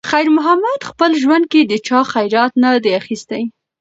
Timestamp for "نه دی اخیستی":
2.63-3.43